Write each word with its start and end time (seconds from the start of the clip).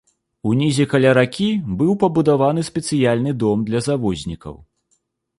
Унізе 0.51 0.85
каля 0.93 1.09
ракі 1.17 1.49
быў 1.81 1.91
пабудаваны 2.03 2.63
спецыяльны 2.69 3.31
дом 3.43 3.65
для 3.69 3.79
завознікаў. 3.89 4.57